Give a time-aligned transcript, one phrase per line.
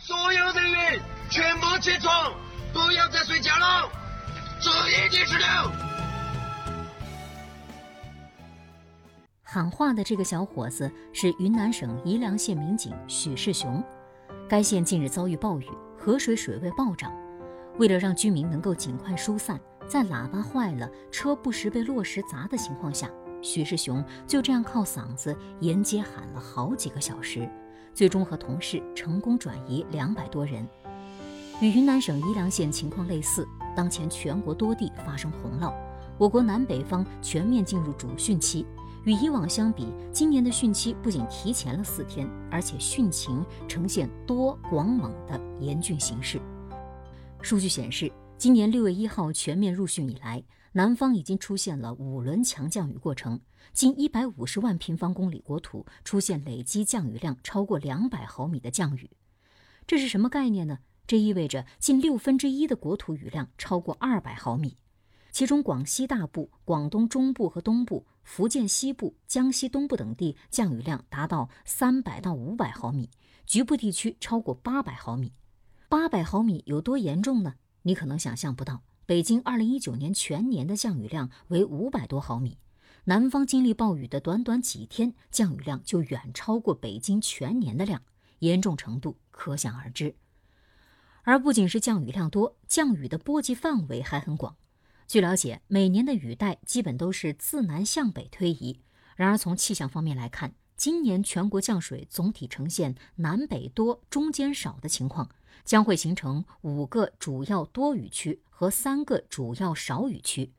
[0.00, 2.32] 所有人员全部起床，
[2.72, 3.90] 不要再睡觉了，
[4.60, 5.46] 这已经是六。
[9.42, 13.82] 喊话的这个小伙子是云南省宜良县民警许世雄。
[14.48, 15.68] 该县近日遭遇暴雨，
[15.98, 17.12] 河水水位暴涨。
[17.76, 23.10] 为了让居民能够尽快疏散，在喇叭坏了、车不时被落石砸的情况下，
[23.42, 27.50] 许世雄就这样靠嗓子沿街喊了好几个小时，
[27.94, 30.66] 最终和同事成功转移两百多人。
[31.60, 35.74] 与云南省宜良县情况类似，当前全国多地发生洪涝，
[36.16, 38.66] 我国南北方全面进入主汛期。
[39.04, 46.40] 与以往相比，今年的汛期不仅提前了四天，而且汛情呈现多广猛的严峻形势。
[47.40, 50.42] 数据显示，今年六月一号全面入汛以来，
[50.78, 53.40] 南方已经出现了五轮强降雨过程，
[53.72, 59.10] 近一百五十万平方公里国土出现累积降雨量超过两百毫米的降雨。
[59.88, 60.78] 这是什么概念呢？
[61.04, 64.76] 这意味着近六分之一的国土雨量超过二百毫米。
[65.32, 73.10] 其中，广西大部、广东中部和东部、福建西部、江西东部等地降雨量达到三百到五百毫米，
[73.44, 75.32] 局部地区超过八百毫米。
[75.88, 77.54] 八百毫米有多严重呢？
[77.82, 78.82] 你可能想象不到。
[79.08, 82.58] 北京二零一九年全年的降雨量为五百多毫米，
[83.04, 88.02] 南方经历暴雨的短短几天，降雨量就远超过北京全年的量，
[88.40, 90.14] 严重程度可想而知。
[91.22, 94.54] 而不仅是降雨量多，降雨的波及范围还很广。
[95.06, 98.80] 据了解，每年的雨带基本都是自南向北推移。
[99.16, 105.30] 然而，从气象方面来看，今年全国降水总体呈现南北多、中间少的情况，
[105.64, 110.52] 将会形成五个主要多雨区和三个主要少雨区。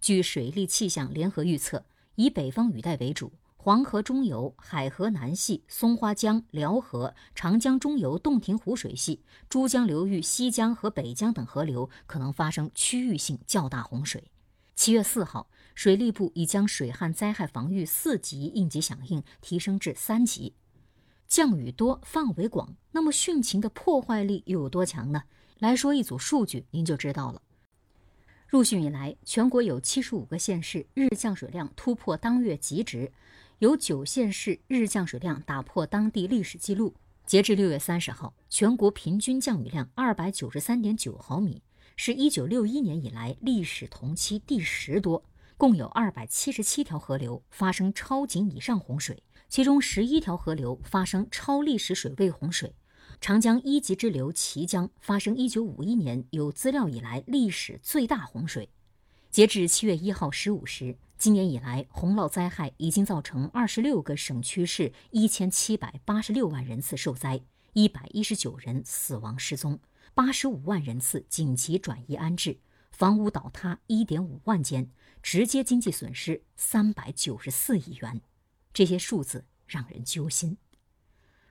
[0.00, 1.84] 据水利气象联合预测，
[2.14, 3.32] 以北方雨带为主。
[3.62, 14.30] 黄河中游、海河南系、松花江、辽河、长江中游、洞庭湖水系、珠江流域西江和北江等河流可能发生区域性较大洪水。
[14.74, 20.54] 七月四号，水利部已将水旱灾害防御四级应急响应提升至三级。
[21.30, 25.22] 降雨多、范围广，那么汛情的破坏力又有多强呢？
[25.60, 27.40] 来说一组数据，您就知道了。
[28.48, 33.12] 入汛以来，全国有七十五个县市日降水量突破当月极值。
[33.60, 36.92] 有九县市日降水量打破当地历史记录。
[37.24, 41.62] 截至六月三十号，全国平均降雨量二百九十三点九毫米，
[41.94, 45.22] 是一九六一年以来历史同期第十多。
[45.56, 52.72] 共有二百七十七条河流发生超警以上洪水，其中十一条河流发生超历史水位洪水。
[53.20, 58.70] 长江一级支流綦江发生一九五一年有资料以来历史最大洪水。
[59.28, 60.96] 截至七月一号十五时。
[61.18, 67.42] 今年以来，洪涝灾害已经造成二十六个省区市一千七百八十六万人次受灾，
[67.74, 69.78] 一百一十九人死亡失踪，
[70.14, 72.58] 八十五万人次紧急转移安置，
[72.90, 74.90] 房屋倒塌一点五万间，
[75.22, 78.22] 直接经济损失三百九十四亿元。
[78.72, 80.56] 这些数字让人揪心。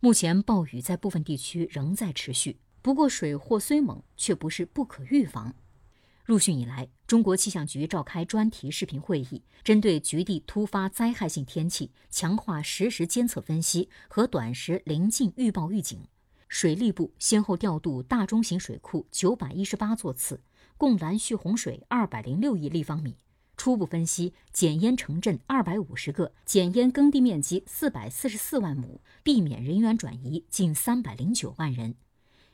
[0.00, 5.54] 目前暴雨在部分地区仍在持续，不过水祸虽猛，却不是不可预防。
[6.24, 16.06] 入汛以来，中国气象局召开专题视频会议，针对局地突发灾害性天气，强化实时监测分析和短时临近预报预警。
[16.48, 20.40] 水利部先后调度大中型水库九百一十八座次，
[20.76, 23.16] 共拦蓄洪水二百零六亿立方米，
[23.56, 31.94] 初步分析减淹城镇二百五十个，减淹耕地面积四百四十四万亩，避免人员转移近三百零九万人。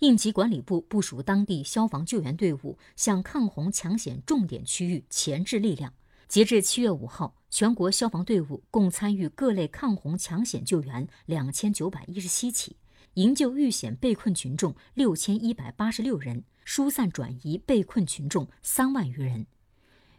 [0.00, 5.92] 应急管理部部署当地消防救援队伍，向抗洪抢险重点区域前置力量。
[6.28, 12.76] 截至七月五号，全国消防队伍共参与各类抗洪抢险救援两千九百一十七起，
[13.14, 19.46] 营救遇险被困群众六千一百八十六人，疏散转移被困群众三万余人。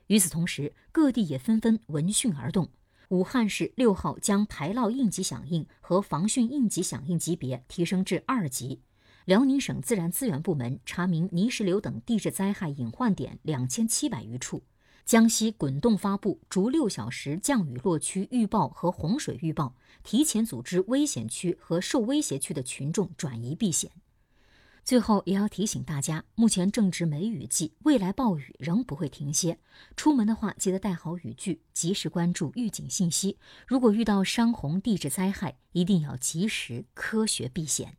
[0.10, 2.68] 与此同时，各地也纷纷闻讯而动。
[3.10, 8.82] 武汉市六号将排涝应急响应和防汛应急响应级别提升至二级。
[9.26, 14.64] 辽宁省自然资源部门查明泥石流等地质灾害隐患点两千七百余处。
[15.06, 23.92] 江西滚动发布逐六小时降雨落区预报和洪水预报，提前组织危险区和受威胁区的群众转移避险。
[24.90, 29.60] 最后也要提醒大家，目前正值梅雨季，未来暴雨仍不会停歇。
[29.96, 33.38] 出门的话，记得带好雨具，及时关注预警信息。
[33.68, 37.99] 如果遇到山洪地质灾害，一定要及时科学避险。